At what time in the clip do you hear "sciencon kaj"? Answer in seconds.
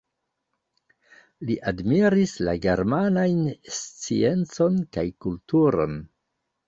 3.77-5.05